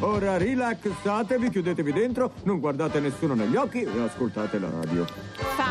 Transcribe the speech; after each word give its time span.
Ora 0.00 0.36
rilassatevi, 0.36 1.50
chiudetevi 1.50 1.92
dentro, 1.92 2.32
non 2.44 2.60
guardate 2.60 3.00
nessuno 3.00 3.34
negli 3.34 3.56
occhi 3.56 3.82
e 3.82 4.00
ascoltate 4.02 4.58
la 4.58 4.70
radio. 4.70 5.06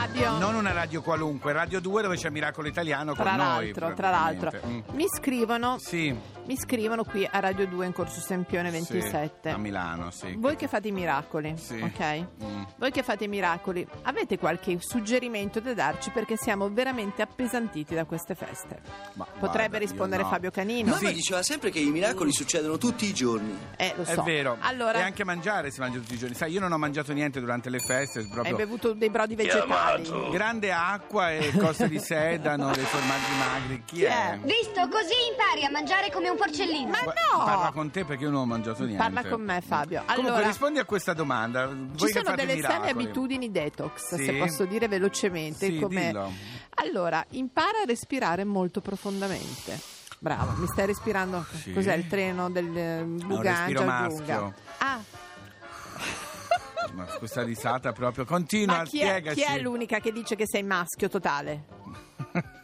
Fabio. 0.06 0.38
Non 0.38 0.56
una 0.56 0.74
radio 0.74 1.02
qualunque, 1.02 1.54
Radio 1.54 1.79
2 1.79 2.02
dove 2.02 2.18
c'è 2.18 2.29
Miracolo 2.29 2.68
Italiano 2.68 3.13
con 3.16 3.23
Tra 3.23 3.36
noi. 3.36 3.66
l'altro, 3.73 3.94
tra 3.94 4.10
l'altro. 4.10 4.52
Mm. 4.66 4.79
mi 4.94 5.05
scrivono, 5.07 5.78
Sì, 5.79 6.14
mi 6.46 6.57
scrivono 6.57 7.05
qui 7.05 7.26
a 7.29 7.39
Radio 7.39 7.66
2 7.68 7.86
in 7.86 7.94
Corso 7.94 8.20
Sempione 8.20 8.70
sì, 8.70 8.92
27. 8.94 9.50
a 9.50 9.58
Milano, 9.58 10.12
sì. 10.12 10.36
Voi 10.38 10.58
che 10.58 10.68
fate 10.68 10.89
i 10.89 10.91
miracoli, 10.91 11.55
Sì. 11.58 11.80
ok? 11.81 12.26
Mm. 12.44 12.62
Voi 12.77 12.91
che 12.91 13.02
fate 13.02 13.23
i 13.23 13.27
miracoli, 13.30 13.88
avete 14.04 14.38
qualche 14.38 14.77
suggerimento 14.81 15.62
da 15.62 15.73
darci 15.73 16.09
perché 16.09 16.35
siamo 16.35 16.70
veramente 16.70 17.22
appesantiti 17.22 17.95
da 17.95 18.04
queste 18.04 18.35
feste? 18.35 18.81
Ma 19.13 19.23
Potrebbe 19.26 19.70
guarda, 19.70 19.77
rispondere 19.77 20.23
no. 20.23 20.27
Fabio 20.30 20.52
Canino. 20.52 20.90
Mamma 20.91 21.08
Sì. 21.08 21.13
diceva 21.13 21.41
sempre 21.44 21.70
che 21.70 21.80
i 21.80 21.90
miracoli 21.91 22.34
succedono 22.34 22.77
tutti 22.77 23.05
i 23.05 23.13
giorni. 23.13 23.58
Eh, 23.77 23.94
lo 23.95 24.04
È 24.04 24.13
so. 24.13 24.23
vero, 24.23 24.58
Allora, 24.59 24.98
e 24.99 25.02
anche 25.02 25.23
mangiare 25.23 25.72
si 25.72 25.80
mangia 25.80 25.99
tutti 25.99 26.16
i 26.16 26.17
giorni. 26.17 26.35
Sai, 26.35 26.52
io 26.52 26.59
non 26.59 26.73
ho 26.73 26.77
mangiato 26.77 27.13
niente 27.13 27.40
durante 27.40 27.70
le 27.70 27.80
feste, 27.80 28.20
hai 28.20 28.27
proprio 28.27 28.55
bevuto 28.58 28.94
dei 28.94 29.09
brodi 29.09 29.35
vegetali. 29.35 29.92
Grande 30.31 30.71
acqua 30.71 31.31
e 31.31 31.52
cose 31.57 31.88
di 31.88 31.99
sedano, 31.99 32.71
dei 32.71 32.83
formaggi 32.83 33.31
magri. 33.38 33.83
Chi, 33.85 34.03
è? 34.03 34.39
Visto, 34.41 34.88
così 34.89 35.13
impari 35.31 35.63
a 35.66 35.69
mangiare 35.71 36.11
come 36.11 36.29
un 36.29 36.38
porcellino. 36.38 36.89
Ma 36.89 36.99
Gua- 37.02 37.13
no! 37.31 37.43
Parla 37.43 37.71
con 37.71 37.91
te 37.91 38.05
perché 38.05 38.23
io 38.23 38.29
non 38.29 38.41
ho 38.41 38.45
mangiato 38.45 38.83
niente. 38.83 39.02
Parla 39.02 39.23
con 39.29 39.41
me, 39.41 39.61
Fabio. 39.61 40.03
Comunque 40.05 40.29
Allora, 40.31 40.47
rispondi 40.47 40.79
a 40.79 40.85
questa 40.85 41.13
domanda. 41.13 41.67
Voi 41.67 41.97
ci 41.97 42.07
sono 42.13 42.23
fate 42.25 42.45
delle 42.45 42.61
sane 42.61 42.79
miracoli. 42.79 43.03
abitudini 43.03 43.52
detox, 43.52 44.16
Sì. 44.16 44.23
se 44.25 44.33
posso 44.33 44.66
dire 44.66 44.88
velocemente. 44.88 45.66
Sì, 45.67 45.79
come... 45.79 46.05
dillo. 46.07 46.31
Allora, 46.75 47.23
impara 47.31 47.81
a 47.81 47.85
respirare 47.85 48.44
molto 48.44 48.81
profondamente. 48.81 49.80
Bravo, 50.19 50.53
mi 50.57 50.67
stai 50.67 50.85
respirando? 50.85 51.45
Sì. 51.61 51.73
Cos'è 51.73 51.94
il 51.95 52.07
treno 52.07 52.49
del 52.49 52.75
eh, 52.77 52.99
respiro 53.03 53.27
Bugangia 53.27 53.83
maschio. 53.83 54.25
Giunga? 54.25 54.53
Ah, 54.77 54.99
Ma 56.93 57.05
questa 57.05 57.41
risata 57.44 57.91
proprio 57.91 58.23
continua, 58.25 58.77
ma 58.77 58.83
chi 58.83 58.99
è, 58.99 59.08
spiegaci. 59.08 59.36
chi 59.41 59.44
è 59.52 59.59
l'unica 59.59 59.99
che 59.99 60.11
dice 60.11 60.36
che 60.36 60.45
sei 60.47 60.63
maschio 60.63 61.09
totale? 61.09 61.63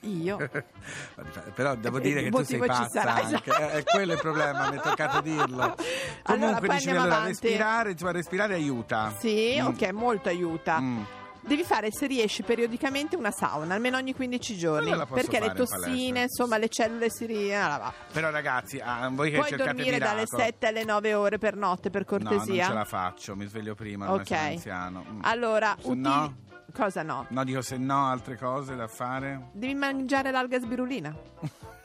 Io. 0.02 0.38
Però 1.54 1.76
devo 1.76 2.00
dire 2.00 2.22
Il 2.22 2.26
che 2.32 2.38
tu 2.38 2.44
sei 2.44 2.60
pazza 2.60 3.02
anche. 3.04 3.50
esatto. 3.50 3.54
Eh, 3.54 3.70
È 3.80 3.84
quello 3.90 4.14
il 4.14 4.20
problema, 4.20 4.70
mi 4.70 4.78
è 4.78 4.82
toccato 4.82 5.22
dirlo. 5.22 5.62
Allora, 5.62 5.76
Comunque 6.24 6.68
dicevi 6.70 6.98
allora 6.98 7.24
respirare, 7.26 7.92
insomma, 7.92 8.12
respirare 8.12 8.54
aiuta. 8.56 9.14
Sì, 9.20 9.58
Mm. 9.62 9.66
ok, 9.66 9.92
molto 9.92 10.30
aiuta. 10.30 10.80
Mm. 10.80 11.02
Devi 11.50 11.64
fare, 11.64 11.92
se 11.92 12.06
riesci, 12.06 12.44
periodicamente 12.44 13.16
una 13.16 13.32
sauna, 13.32 13.74
almeno 13.74 13.98
ogni 13.98 14.14
15 14.14 14.56
giorni. 14.56 14.92
La 14.92 15.08
posso 15.08 15.16
Perché 15.16 15.40
le 15.40 15.48
fare 15.48 15.60
in 15.60 15.66
tossine, 15.66 15.88
palestra. 15.90 16.22
insomma, 16.22 16.58
le 16.58 16.70
cellule 16.70 17.10
si 17.10 17.26
ri... 17.26 17.56
ah, 17.56 17.78
va. 17.78 17.94
Però 18.14 18.30
ragazzi, 18.30 18.80
ah, 18.80 19.10
voi 19.12 19.32
che 19.32 19.38
Puoi 19.38 19.50
cercate 19.50 19.74
dormire 19.74 19.98
dalle 19.98 20.14
miracolo. 20.22 20.42
7 20.44 20.68
alle 20.68 20.84
9 20.84 21.14
ore 21.16 21.38
per 21.40 21.56
notte, 21.56 21.90
per 21.90 22.06
No, 22.08 22.18
non 22.20 22.38
cortesia? 22.38 22.66
ce 22.68 22.74
la 22.74 22.86
faccio, 22.86 23.36
mi 23.36 23.48
sveglio 23.48 23.74
prima, 23.74 24.06
ormai 24.12 24.22
Ok. 24.22 24.32
anziano. 24.32 25.04
Mm. 25.10 25.20
Allora, 25.24 25.76
Se 25.82 25.88
uti- 25.88 26.00
no? 26.00 26.36
Cosa 26.72 27.02
no? 27.02 27.26
No, 27.30 27.44
dico 27.44 27.64
se 27.64 27.78
no, 27.78 28.06
altre 28.06 28.38
cose 28.38 28.76
da 28.76 28.88
fare. 28.88 29.50
Devi 29.54 29.74
mangiare 29.74 30.30
l'alga 30.30 30.60
sbirulina. 30.60 31.12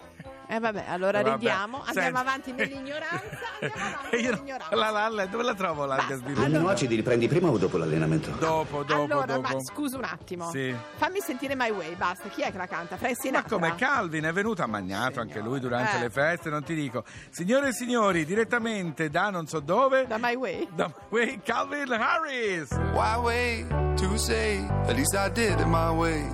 E 0.55 0.61
vabbè, 0.61 0.85
allora 0.89 1.19
Eh, 1.19 1.23
vabbè. 1.23 1.35
ridiamo, 1.35 1.83
andiamo 1.85 2.01
Senti. 2.17 2.21
avanti 2.21 2.53
nell'ignoranza, 2.57 3.29
andiamo 3.61 3.87
avanti 3.97 4.17
io 4.17 4.31
nell'ignoranza. 4.31 4.77
la 4.77 4.91
lalla, 4.91 5.27
dove 5.27 5.43
la 5.43 5.55
trovo 5.55 5.85
l'alga 5.85 6.03
Basta. 6.05 6.15
sbirulina? 6.17 6.45
Allora- 6.45 6.59
aminoacidi 6.59 6.97
li 6.97 7.03
prendi 7.03 7.29
prima 7.29 7.49
o 7.49 7.59
dopo 7.59 7.77
l'allenamento? 7.77 8.31
Dopo, 8.39 8.83
dopo, 8.85 9.03
allora, 9.03 9.27
dopo. 9.35 9.41
ma 9.55 9.61
scusa 9.63 9.97
un 9.99 10.05
attimo. 10.05 10.51
Sì. 10.51 10.75
Fammi 10.97 11.21
sentire 11.21 11.55
My 11.57 11.71
Way, 11.71 11.97
basta. 11.97 12.29
Chi 12.29 12.43
è 12.43 12.51
che 12.53 12.57
la 12.59 12.67
canta? 12.67 12.97
Frank 12.97 13.17
Sinatra. 13.21 13.59
Ma 13.59 13.67
come 13.69 13.79
Calvin 13.79 14.25
è 14.25 14.33
venuto 14.33 14.63
a 14.63 14.67
magnato 14.67 15.21
anche 15.21 15.41
lui 15.41 15.59
durante 15.61 15.97
Eh. 15.97 16.01
le 16.01 16.11
feste, 16.11 16.51
non 16.51 16.63
ti 16.63 16.75
dico. 16.75 17.05
Signore 17.31 17.69
e 17.69 17.73
signori, 17.73 18.25
direttamente 18.25 19.11
da 19.11 19.31
non 19.31 19.47
so 19.47 19.59
dove, 19.61 20.07
Da 20.07 20.19
My 20.19 20.35
Way. 20.37 20.69
da 20.75 20.91
Wait, 21.09 21.43
Calvin 21.43 21.91
Harris. 21.93 22.71
Why 22.93 23.17
wait 23.17 23.95
to 24.01 24.17
say? 24.17 24.65
At 24.87 24.95
least 24.95 25.15
I 25.15 25.29
did 25.31 25.59
it 25.59 25.67
my 25.67 25.89
way. 25.91 26.25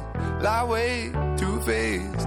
Lie 0.40 0.62
way 0.66 1.10
too 1.36 1.60
faced, 1.62 2.26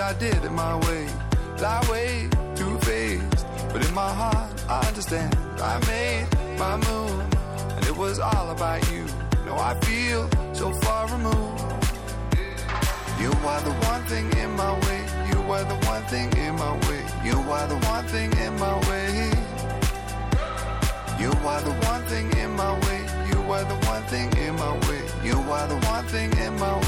I 0.00 0.12
did 0.12 0.44
it 0.44 0.52
my 0.52 0.76
way. 0.86 1.08
Lie 1.60 1.84
way 1.90 2.28
too 2.54 2.78
faced, 2.78 3.46
but 3.72 3.84
in 3.84 3.92
my 3.94 4.12
heart 4.12 4.48
I 4.68 4.86
understand. 4.86 5.36
I 5.60 5.78
made 5.86 6.26
my 6.56 6.76
move, 6.76 7.20
and 7.76 7.84
it 7.84 7.96
was 7.96 8.20
all 8.20 8.50
about 8.50 8.80
you. 8.92 9.04
Now 9.44 9.58
I 9.58 9.74
feel 9.80 10.30
so 10.52 10.72
far 10.82 11.08
removed. 11.08 11.64
You 13.18 13.32
are 13.50 13.60
the 13.62 13.74
one 13.90 14.04
thing 14.04 14.30
in 14.38 14.50
my 14.52 14.72
way. 14.86 15.02
You 15.30 15.40
are 15.50 15.64
the 15.64 15.78
one 15.86 16.04
thing 16.04 16.32
in 16.36 16.54
my 16.54 16.72
way. 16.86 17.02
You 17.24 17.36
are 17.50 17.66
the 17.66 17.78
one 17.88 18.04
thing 18.06 18.30
in 18.38 18.56
my 18.56 18.74
way. 18.88 19.32
You 21.18 21.32
are 21.50 21.60
the 21.60 21.74
one 21.90 22.02
thing 22.04 22.30
in 22.38 22.50
my 22.54 22.72
way. 22.86 23.00
You 23.30 23.40
are 23.50 23.64
the 23.64 23.78
one 23.86 24.02
thing 24.04 24.32
in 24.38 24.54
my 24.54 24.72
way. 24.86 25.02
You 25.24 25.38
are 25.50 25.66
the 25.66 25.78
one 25.88 26.04
thing 26.06 26.30
in 26.38 26.56
my 26.56 26.74
way. 26.86 26.87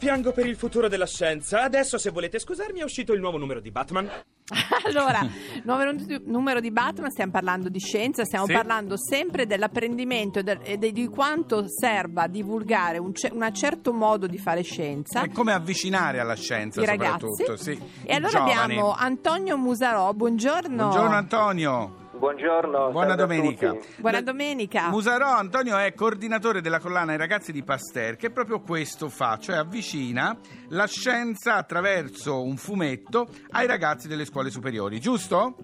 Piango 0.00 0.32
per 0.32 0.46
il 0.46 0.56
futuro 0.56 0.88
della 0.88 1.06
scienza. 1.06 1.60
Adesso, 1.62 1.98
se 1.98 2.08
volete 2.10 2.38
scusarmi, 2.38 2.80
è 2.80 2.82
uscito 2.82 3.12
il 3.12 3.20
nuovo 3.20 3.36
numero 3.36 3.60
di 3.60 3.70
Batman. 3.70 4.08
Allora, 4.86 5.20
numero 5.62 5.92
di, 5.92 6.20
numero 6.24 6.58
di 6.58 6.72
Batman, 6.72 7.10
stiamo 7.10 7.30
parlando 7.30 7.68
di 7.68 7.78
scienza, 7.78 8.24
stiamo 8.24 8.46
Sì. 8.46 8.52
parlando 8.54 8.96
sempre 8.96 9.46
dell'apprendimento 9.46 10.40
e, 10.40 10.42
del- 10.42 10.58
e 10.64 10.76
de- 10.78 10.90
di 10.90 11.06
quanto 11.06 11.66
serva 11.68 12.26
divulgare 12.26 12.98
un, 12.98 13.12
un 13.30 13.54
certo 13.54 13.92
modo 13.92 14.26
di 14.26 14.38
fare 14.38 14.62
scienza. 14.62 15.20
È 15.22 15.30
come 15.30 15.52
avvicinare 15.52 16.18
alla 16.18 16.34
scienza, 16.34 16.80
I 16.80 16.86
ragazzi. 16.86 17.26
soprattutto. 17.28 17.56
Sì. 17.62 17.70
E 18.04 18.12
I 18.12 18.16
allora 18.16 18.30
giovani. 18.38 18.52
abbiamo 18.62 18.92
Antonio 18.94 19.56
Musarò, 19.58 20.12
buongiorno. 20.14 20.76
Buongiorno 20.88 21.14
Antonio. 21.14 21.99
Buongiorno. 22.20 22.90
Buona 22.90 23.14
domenica. 23.14 23.74
Buona 23.96 24.20
domenica. 24.20 24.90
Musarò 24.90 25.36
Antonio 25.38 25.78
è 25.78 25.94
coordinatore 25.94 26.60
della 26.60 26.78
collana 26.78 27.14
I 27.14 27.16
ragazzi 27.16 27.50
di 27.50 27.62
Pasteur 27.62 28.16
che 28.16 28.30
proprio 28.30 28.60
questo 28.60 29.08
fa, 29.08 29.38
cioè 29.38 29.56
avvicina 29.56 30.36
la 30.68 30.86
scienza 30.86 31.54
attraverso 31.54 32.42
un 32.42 32.58
fumetto 32.58 33.26
ai 33.52 33.66
ragazzi 33.66 34.06
delle 34.06 34.26
scuole 34.26 34.50
superiori, 34.50 35.00
giusto? 35.00 35.54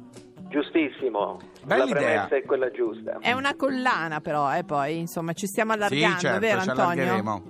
Giustissimo. 0.48 1.38
Bella 1.62 1.84
La 1.84 1.90
idea. 1.90 2.00
premessa 2.00 2.36
è 2.36 2.42
quella 2.46 2.70
giusta. 2.70 3.18
È 3.20 3.32
una 3.32 3.54
collana 3.54 4.20
però, 4.20 4.56
eh, 4.56 4.64
poi, 4.64 4.96
insomma, 4.96 5.34
ci 5.34 5.46
stiamo 5.46 5.72
allargando, 5.72 6.14
sì, 6.14 6.20
certo, 6.20 6.40
vero 6.40 6.60
ci 6.62 6.68
Antonio? 6.70 7.42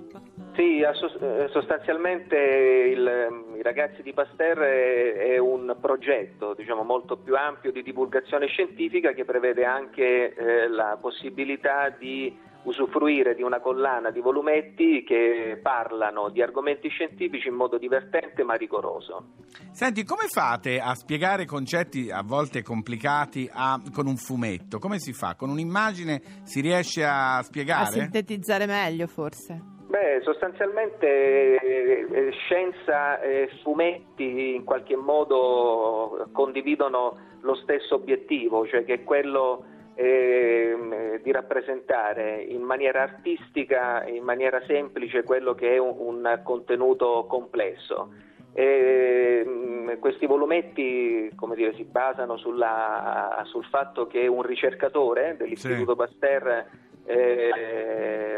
Sì, 0.57 0.79
eh, 0.81 1.47
sostanzialmente 1.51 2.35
il- 2.35 3.55
i 3.57 3.61
ragazzi 3.61 4.01
di 4.01 4.11
Pasteur 4.11 4.57
è, 4.57 5.13
è 5.33 5.37
un 5.37 5.77
progetto 5.79 6.55
diciamo, 6.55 6.81
molto 6.81 7.15
più 7.17 7.35
ampio 7.35 7.71
di 7.71 7.83
divulgazione 7.83 8.47
scientifica 8.47 9.11
che 9.13 9.23
prevede 9.23 9.65
anche 9.65 10.33
eh, 10.33 10.67
la 10.67 10.97
possibilità 10.99 11.89
di 11.89 12.35
usufruire 12.63 13.35
di 13.35 13.43
una 13.43 13.59
collana 13.59 14.09
di 14.09 14.19
volumetti 14.19 15.03
che 15.03 15.59
parlano 15.61 16.29
di 16.29 16.41
argomenti 16.41 16.89
scientifici 16.89 17.47
in 17.49 17.53
modo 17.53 17.77
divertente 17.77 18.43
ma 18.43 18.55
rigoroso. 18.55 19.33
Senti, 19.71 20.03
come 20.03 20.25
fate 20.27 20.79
a 20.79 20.95
spiegare 20.95 21.45
concetti 21.45 22.09
a 22.09 22.23
volte 22.25 22.63
complicati 22.63 23.47
a- 23.53 23.79
con 23.93 24.07
un 24.07 24.17
fumetto? 24.17 24.79
Come 24.79 24.97
si 24.97 25.13
fa? 25.13 25.35
Con 25.35 25.49
un'immagine 25.51 26.19
si 26.43 26.61
riesce 26.61 27.03
a 27.05 27.37
A 27.37 27.43
spiegare? 27.43 27.91
sintetizzare 27.91 28.65
meglio, 28.65 29.05
forse. 29.05 29.75
Beh, 29.87 30.19
sostanzialmente 30.21 31.07
eh, 31.07 32.07
eh, 32.11 32.31
scienza 32.31 33.21
e 33.21 33.49
fumetti 33.61 34.53
in 34.55 34.65
qualche 34.65 34.97
modo 34.97 36.27
condividono 36.33 37.17
lo 37.41 37.55
stesso 37.55 37.95
obiettivo, 37.95 38.67
cioè 38.67 38.83
che 38.83 38.95
è 38.95 39.03
quello 39.05 39.63
ehm, 39.95 41.21
di 41.21 41.31
rappresentare 41.31 42.41
in 42.41 42.63
maniera 42.63 43.01
artistica 43.01 44.03
e 44.03 44.15
in 44.15 44.23
maniera 44.23 44.61
semplice 44.65 45.23
quello 45.23 45.55
che 45.55 45.75
è 45.75 45.77
un, 45.77 45.95
un 45.97 46.41
contenuto 46.43 47.25
complesso. 47.29 48.11
Ehm, 48.53 49.99
questi 49.99 50.25
volumetti 50.25 51.31
come 51.33 51.55
dire, 51.55 51.73
si 51.75 51.85
basano 51.85 52.35
sulla- 52.35 53.41
sul 53.45 53.63
fatto 53.63 54.05
che 54.07 54.27
un 54.27 54.41
ricercatore 54.41 55.37
dell'Istituto 55.37 55.95
Pasteur 55.95 56.65
eh, 57.07 58.36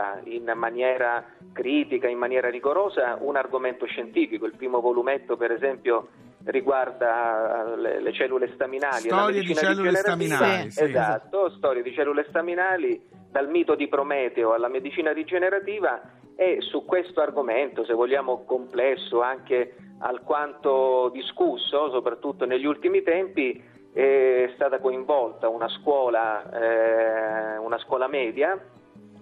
racconta 0.00 0.20
in 0.24 0.50
maniera 0.56 1.24
critica, 1.52 2.08
in 2.08 2.18
maniera 2.18 2.48
rigorosa 2.48 3.18
un 3.20 3.36
argomento 3.36 3.86
scientifico. 3.86 4.46
Il 4.46 4.56
primo 4.56 4.80
volumetto, 4.80 5.36
per 5.36 5.52
esempio, 5.52 6.08
riguarda 6.44 7.74
le, 7.76 8.00
le 8.00 8.12
cellule 8.12 8.50
staminali. 8.54 9.08
Storie 9.08 9.42
di 9.42 9.54
cellule 9.54 9.94
staminali, 9.94 10.70
sì. 10.70 10.84
Esatto, 10.84 11.50
storie 11.50 11.82
di 11.82 11.92
cellule 11.92 12.24
staminali, 12.28 13.00
dal 13.30 13.48
mito 13.48 13.74
di 13.74 13.88
Prometeo 13.88 14.52
alla 14.52 14.68
medicina 14.68 15.12
rigenerativa 15.12 16.00
e 16.34 16.58
su 16.60 16.84
questo 16.84 17.20
argomento, 17.20 17.84
se 17.84 17.92
vogliamo 17.92 18.44
complesso, 18.44 19.20
anche 19.20 19.76
alquanto 19.98 21.10
discusso, 21.12 21.90
soprattutto 21.90 22.46
negli 22.46 22.64
ultimi 22.64 23.02
tempi, 23.02 23.62
è 23.92 24.50
stata 24.54 24.78
coinvolta 24.78 25.48
una 25.48 25.68
scuola, 25.68 26.48
eh, 26.48 27.56
una 27.58 27.76
scuola 27.78 28.06
media 28.06 28.58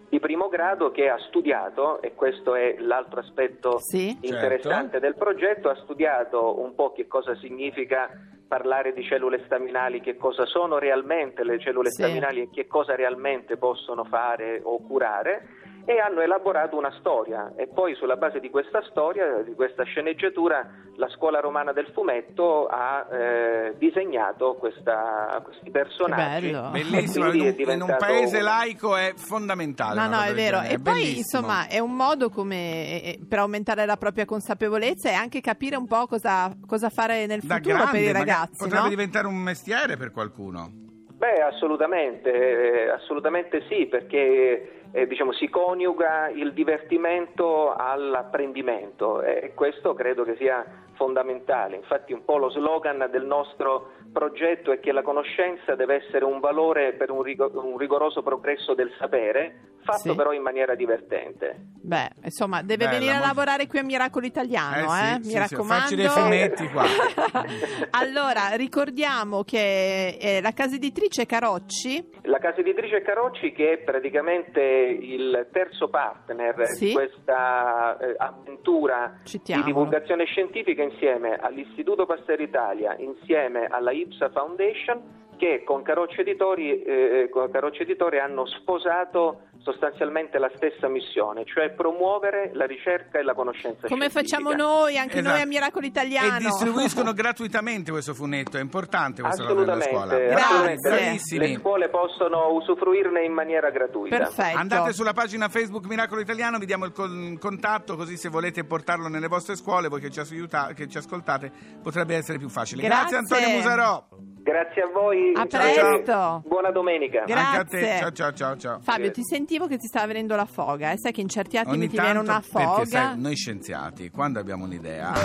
di 0.08 0.20
primo 0.20 0.48
grado 0.48 0.90
che 0.90 1.08
ha 1.10 1.18
studiato, 1.18 2.00
e 2.00 2.14
questo 2.14 2.54
è 2.54 2.76
l'altro 2.78 3.20
aspetto 3.20 3.78
Sì. 3.78 4.16
interessante 4.22 5.00
del 5.00 5.14
progetto, 5.14 5.68
ha 5.68 5.76
studiato 5.76 6.58
un 6.60 6.74
po' 6.74 6.92
che 6.92 7.06
cosa 7.06 7.34
significa 7.36 8.08
parlare 8.48 8.94
di 8.94 9.02
cellule 9.04 9.42
staminali, 9.44 10.00
che 10.00 10.16
cosa 10.16 10.46
sono 10.46 10.78
realmente 10.78 11.44
le 11.44 11.58
cellule 11.58 11.90
Sì. 11.90 12.02
staminali 12.02 12.42
e 12.42 12.48
che 12.50 12.66
cosa 12.66 12.94
realmente 12.94 13.58
possono 13.58 14.04
fare 14.04 14.60
o 14.64 14.80
curare 14.80 15.46
e 15.88 16.00
hanno 16.00 16.20
elaborato 16.20 16.76
una 16.76 16.94
storia 16.98 17.54
e 17.56 17.66
poi 17.66 17.94
sulla 17.94 18.16
base 18.16 18.40
di 18.40 18.50
questa 18.50 18.82
storia, 18.90 19.40
di 19.42 19.54
questa 19.54 19.84
sceneggiatura, 19.84 20.68
la 20.96 21.08
scuola 21.08 21.40
romana 21.40 21.72
del 21.72 21.86
fumetto 21.94 22.66
ha 22.66 23.08
eh, 23.10 23.74
disegnato 23.78 24.56
questa- 24.56 25.40
questi 25.42 25.70
personaggi. 25.70 26.50
Bellissimo, 26.50 27.32
in 27.32 27.32
è 27.32 27.34
un, 27.34 27.36
in 27.36 27.46
un 27.46 27.56
diventato 27.56 28.04
paese 28.04 28.42
laico 28.42 28.96
è 28.96 29.14
fondamentale. 29.16 29.98
No, 29.98 30.08
no, 30.08 30.20
è 30.20 30.34
vero. 30.34 30.58
genere, 30.58 30.74
E 30.74 30.78
poi, 30.78 30.92
bellissimo. 30.92 31.16
insomma, 31.20 31.68
è 31.68 31.78
un 31.78 31.96
modo 31.96 32.28
come 32.28 33.02
eh, 33.02 33.18
per 33.26 33.38
aumentare 33.38 33.86
la 33.86 33.96
propria 33.96 34.26
consapevolezza 34.26 35.08
e 35.08 35.14
anche 35.14 35.40
capire 35.40 35.76
un 35.76 35.86
po' 35.86 36.06
cosa, 36.06 36.54
cosa 36.66 36.90
fare 36.90 37.24
nel 37.24 37.40
da 37.40 37.54
futuro 37.54 37.76
grande, 37.76 37.92
per 37.92 38.02
i 38.02 38.12
ragazzi, 38.12 38.58
potrebbe 38.58 38.82
no? 38.82 38.88
diventare 38.90 39.26
un 39.26 39.36
mestiere 39.36 39.96
per 39.96 40.10
qualcuno. 40.10 40.70
Beh, 41.18 41.42
assolutamente, 41.42 42.30
eh, 42.30 42.90
assolutamente 42.90 43.64
sì, 43.68 43.86
perché 43.86 44.77
eh, 44.92 45.06
diciamo, 45.06 45.32
si 45.32 45.48
coniuga 45.48 46.28
il 46.28 46.52
divertimento 46.52 47.72
all'apprendimento 47.74 49.22
e 49.22 49.52
questo 49.54 49.94
credo 49.94 50.24
che 50.24 50.36
sia 50.36 50.64
fondamentale. 50.94 51.76
Infatti 51.76 52.12
un 52.12 52.24
po' 52.24 52.38
lo 52.38 52.50
slogan 52.50 53.06
del 53.10 53.24
nostro 53.24 53.92
progetto 54.12 54.72
è 54.72 54.80
che 54.80 54.90
la 54.90 55.02
conoscenza 55.02 55.74
deve 55.76 56.02
essere 56.04 56.24
un 56.24 56.40
valore 56.40 56.94
per 56.94 57.10
un, 57.10 57.22
rigo- 57.22 57.50
un 57.54 57.76
rigoroso 57.78 58.22
progresso 58.22 58.74
del 58.74 58.90
sapere, 58.98 59.76
fatto 59.84 60.10
Sì. 60.10 60.14
però 60.16 60.32
in 60.32 60.42
maniera 60.42 60.74
divertente. 60.74 61.56
Beh, 61.80 62.10
insomma, 62.24 62.62
deve 62.62 62.86
Bella, 62.86 62.98
venire 62.98 63.14
a 63.16 63.20
lavorare 63.20 63.66
qui 63.68 63.78
a 63.78 63.84
Miracolo 63.84 64.26
Italiano, 64.26 64.76
Eh 64.96 64.98
eh? 64.98 65.12
sì, 65.14 65.18
Mi 65.18 65.24
sì, 65.24 65.38
raccomando. 65.38 65.82
facci 65.84 65.94
dei 65.94 66.08
fumetti 66.08 66.68
qua. 66.68 66.84
allora, 67.90 68.48
ricordiamo 68.56 69.44
che 69.44 70.16
eh, 70.20 70.40
la 70.40 70.52
casa 70.52 70.74
editrice 70.74 71.26
Carocci 71.26 72.08
casa 72.48 72.60
editrice 72.60 73.02
Carocci 73.02 73.52
che 73.52 73.72
è 73.72 73.78
praticamente 73.78 74.60
il 74.62 75.48
terzo 75.52 75.88
partner 75.88 76.66
Sì. 76.66 76.86
di 76.86 76.92
questa 76.92 77.96
eh, 77.98 78.14
avventura 78.16 79.18
Citiamolo. 79.24 79.66
di 79.66 79.72
divulgazione 79.72 80.24
scientifica 80.24 80.82
insieme 80.82 81.36
all'Istituto 81.36 82.06
Pasteur 82.06 82.40
Italia, 82.40 82.96
insieme 82.98 83.66
alla 83.66 83.90
IPSA 83.92 84.30
Foundation 84.30 85.26
che 85.36 85.62
con 85.62 85.82
Carocci 85.82 86.20
Editori, 86.22 86.82
eh, 86.82 87.28
con 87.30 87.48
Carocci 87.50 87.82
Editori 87.82 88.18
hanno 88.18 88.44
sposato 88.46 89.42
sostanzialmente 89.72 90.38
la 90.38 90.50
stessa 90.56 90.88
missione, 90.88 91.44
cioè 91.44 91.70
promuovere 91.70 92.50
la 92.54 92.64
ricerca 92.64 93.18
e 93.18 93.22
la 93.22 93.34
conoscenza 93.34 93.86
come 93.88 94.08
scientifica. 94.08 94.20
facciamo 94.20 94.52
noi, 94.52 94.96
anche 94.96 95.18
Esatto. 95.18 95.34
noi 95.34 95.42
a 95.42 95.46
Miracolo 95.46 95.86
Italiano. 95.86 96.36
E 96.36 96.40
distribuiscono 96.40 97.12
gratuitamente 97.12 97.90
questo 97.90 98.14
fumetto, 98.14 98.56
è 98.56 98.60
importante 98.60 99.20
questa 99.22 99.44
cosa 99.44 99.64
della 99.64 99.80
scuola. 99.80 100.14
Assolutamente, 100.14 100.88
Grazie. 100.88 101.38
Le 101.38 101.54
scuole 101.58 101.88
possono 101.88 102.48
usufruirne 102.52 103.24
in 103.24 103.32
maniera 103.32 103.70
gratuita. 103.70 104.16
Perfetto. 104.16 104.56
Andate 104.56 104.92
sulla 104.92 105.12
pagina 105.12 105.48
Facebook 105.48 105.86
Miracolo 105.86 106.20
Italiano, 106.20 106.58
vi 106.58 106.66
diamo 106.66 106.84
il 106.86 106.92
con- 106.92 107.36
contatto 107.38 107.96
così 107.96 108.16
se 108.16 108.28
volete 108.28 108.64
portarlo 108.64 109.08
nelle 109.08 109.28
vostre 109.28 109.56
scuole, 109.56 109.88
voi 109.88 110.00
che 110.00 110.10
ci, 110.10 110.20
aiuta- 110.20 110.72
che 110.74 110.88
ci 110.88 110.98
ascoltate, 110.98 111.50
potrebbe 111.82 112.16
essere 112.16 112.38
più 112.38 112.48
facile. 112.48 112.82
Grazie. 112.82 113.16
Antonio 113.18 113.48
Musarò. 113.50 114.06
Grazie 114.40 114.82
a 114.82 114.86
voi. 114.90 115.32
A 115.36 115.44
presto. 115.44 116.42
Buona 116.46 116.70
domenica. 116.70 117.24
Grazie. 117.26 117.58
Anche 117.58 117.58
a 117.58 117.64
te. 117.64 117.96
Ciao 117.98 118.12
ciao 118.12 118.32
ciao 118.32 118.56
ciao. 118.56 118.78
Fabio, 118.80 119.10
ti 119.10 119.22
sentivo 119.58 119.66
che 119.66 119.76
ti 119.78 119.86
stava 119.88 120.06
venendo 120.06 120.36
la 120.36 120.46
foga, 120.46 120.92
e 120.92 120.98
sai 120.98 121.10
che 121.12 121.20
in 121.20 121.28
certi 121.28 121.58
attimi 121.58 121.76
Ogni 121.76 121.88
ti 121.88 121.98
viene 121.98 122.20
una 122.20 122.40
perché 122.40 122.48
foga. 122.50 122.86
sai, 122.86 123.18
noi 123.18 123.34
scienziati, 123.34 124.10
quando 124.10 124.38
abbiamo 124.38 124.64
un'idea... 124.64 125.10
no, 125.12 125.18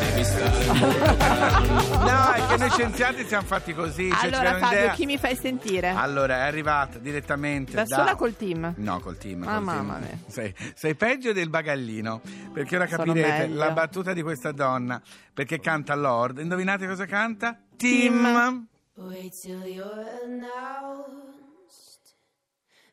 è 2.32 2.48
che 2.48 2.58
noi 2.58 2.70
scienziati 2.72 3.24
siamo 3.26 3.46
fatti 3.46 3.74
così. 3.74 4.10
cioè, 4.10 4.20
ci 4.20 4.26
allora 4.26 4.58
Fabio, 4.58 4.92
chi 4.94 5.06
mi 5.06 5.18
fai 5.18 5.36
sentire? 5.36 5.90
Allora, 5.90 6.38
è 6.38 6.42
arrivata 6.42 6.98
direttamente 6.98 7.74
da 7.74 7.84
da... 7.84 7.96
sola 7.96 8.16
col 8.16 8.36
team? 8.36 8.74
No, 8.78 9.00
col 9.00 9.18
team. 9.18 9.44
Ah, 9.44 9.56
col 9.56 9.64
mamma 9.64 10.00
team. 10.00 10.06
mia. 10.06 10.18
Sei, 10.28 10.54
sei 10.74 10.96
peggio 10.96 11.32
del 11.34 11.50
bagallino, 11.50 12.22
perché 12.52 12.76
ora 12.76 12.88
capirete 12.88 13.48
la 13.50 13.72
battuta 13.72 14.14
di 14.14 14.22
questa 14.22 14.52
donna, 14.52 15.02
perché 15.34 15.60
canta 15.60 15.94
Lord. 15.96 16.40
Indovinate 16.40 16.88
cosa 16.88 17.06
canta? 17.06 17.56
Team. 17.78 18.24
Team. 18.24 18.68
Wait 18.96 19.34
till 19.42 19.66
you're 19.66 20.06
announced. 20.24 21.34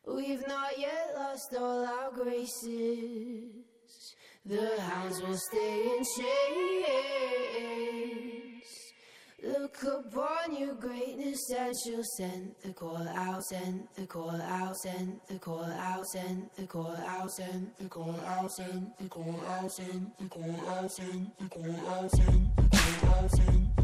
We've 0.07 0.45
not 0.47 0.79
yet 0.79 1.13
lost 1.15 1.53
all 1.57 1.85
our 1.85 2.11
graces. 2.11 3.51
The 4.43 4.81
hounds 4.81 5.21
will 5.21 5.37
stay 5.37 5.83
in 5.83 6.03
chains. 6.17 7.51
Look 9.43 9.83
upon 9.83 10.55
your 10.55 10.73
greatness 10.75 11.39
and 11.55 11.75
she'll 11.83 12.03
send 12.17 12.55
the 12.63 12.73
call 12.73 13.07
out, 13.07 13.43
send 13.43 13.87
the 13.95 14.07
call 14.07 14.41
out, 14.41 14.75
send 14.77 15.19
the 15.27 15.37
call 15.37 15.65
out, 15.65 16.05
send 16.07 16.49
the 16.57 16.65
call 16.65 16.95
out, 16.95 17.31
send 17.31 17.71
the 17.77 17.87
call 17.87 18.15
out, 18.25 18.51
send 18.51 18.91
the 18.99 19.07
call 19.07 19.39
out, 19.47 19.71
send 19.71 20.11
the 20.19 20.27
call 20.29 20.55
out, 20.67 20.91
send 20.91 21.31
the 21.39 21.49
call 21.49 21.69
out, 21.69 21.71
send 21.71 21.71
the 21.77 21.77
call 21.79 21.89
out, 21.89 22.11
send 22.11 22.51
the 22.57 22.97
call 23.01 23.23
out, 23.23 23.80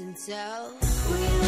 and 0.00 0.16
tell. 0.16 1.39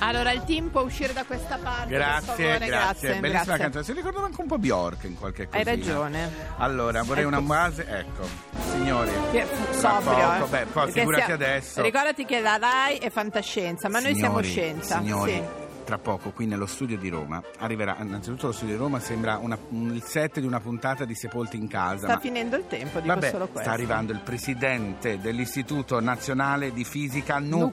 Allora, 0.00 0.32
il 0.32 0.42
team 0.44 0.68
può 0.68 0.80
uscire 0.82 1.12
da 1.12 1.24
questa 1.24 1.58
parte. 1.62 1.88
Grazie, 1.90 2.44
favore, 2.46 2.66
grazie. 2.66 3.08
Bellissima 3.16 3.28
grazie. 3.44 3.56
canzone. 3.58 3.84
Si 3.84 3.92
ricordava 3.92 4.26
anche 4.26 4.40
un 4.40 4.46
po' 4.46 4.58
Bjork 4.58 5.04
in 5.04 5.18
qualche 5.18 5.46
cosa. 5.46 5.58
Hai 5.58 5.64
ragione. 5.64 6.30
Allora, 6.58 7.02
vorrei 7.02 7.24
Ecco. 7.24 7.36
una 7.36 7.40
base. 7.42 7.86
Ecco, 7.86 8.26
signori. 8.72 9.10
Che- 9.30 9.46
sobrio, 9.72 10.12
poco, 10.38 10.44
eh. 10.44 10.48
beh, 10.48 10.64
poi 10.72 10.92
figurati 10.92 11.24
sia- 11.24 11.34
adesso. 11.34 11.82
Ricordati 11.82 12.24
che 12.24 12.40
la 12.40 12.56
RAI 12.56 12.98
è 12.98 13.10
fantascienza, 13.10 13.88
ma 13.88 14.00
noi 14.00 14.14
siamo 14.14 14.40
Signori, 14.42 14.48
scienza. 14.48 14.98
Signori, 14.98 15.32
Sì. 15.32 15.59
Tra 15.90 15.98
poco 15.98 16.30
qui 16.30 16.46
nello 16.46 16.66
studio 16.66 16.96
di 16.96 17.08
Roma 17.08 17.42
arriverà, 17.58 17.96
innanzitutto 18.00 18.46
lo 18.46 18.52
studio 18.52 18.76
di 18.76 18.80
Roma 18.80 19.00
sembra 19.00 19.38
una- 19.38 19.58
un- 19.70 19.92
il 19.92 20.04
set 20.04 20.38
di 20.38 20.46
una 20.46 20.60
puntata 20.60 21.04
di 21.04 21.16
Sepolti 21.16 21.56
in 21.56 21.66
casa. 21.66 22.04
Sta 22.04 22.14
ma- 22.14 22.20
finendo 22.20 22.54
il 22.54 22.68
tempo, 22.68 23.00
dico 23.00 23.12
Vabbè, 23.12 23.30
solo 23.30 23.46
questo. 23.48 23.62
sta 23.62 23.72
arrivando 23.72 24.12
il 24.12 24.20
presidente 24.20 25.18
dell'Istituto 25.18 25.98
Nazionale 25.98 26.72
di 26.72 26.84
Fisica 26.84 27.40
Nucleare, 27.40 27.64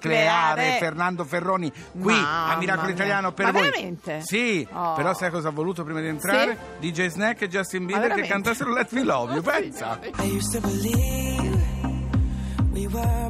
Nucleare. 0.63 0.77
Fernando 0.79 1.23
Ferroni, 1.25 1.71
qui 1.91 2.13
Mamma 2.15 2.53
a 2.55 2.57
Miracolo 2.57 2.85
mia. 2.87 2.95
Italiano 2.95 3.31
per 3.33 3.45
Ma 3.45 3.51
voi. 3.51 3.61
veramente? 3.69 4.21
Sì, 4.21 4.67
Oh. 4.71 4.93
però 4.95 5.13
sai 5.13 5.29
cosa 5.29 5.49
ha 5.49 5.51
voluto 5.51 5.83
prima 5.83 5.99
di 6.01 6.07
entrare? 6.07 6.57
DJ 6.79 7.07
Snack 7.09 7.43
e 7.43 7.47
Justin 7.49 7.85
Bieber 7.85 8.13
che 8.15 8.23
cantassero 8.23 8.73
Let 8.73 8.93
Me 8.93 9.03
Love 9.03 9.33
You, 9.33 9.43
pensa. 9.43 9.99
I 10.23 10.35
used 10.35 10.59
to 10.59 10.67
believe 10.67 11.55
we 12.71 12.87
were 12.87 13.29